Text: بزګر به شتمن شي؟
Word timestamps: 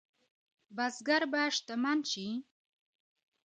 بزګر 0.75 1.23
به 1.31 1.41
شتمن 1.55 1.99
شي؟ 2.11 2.27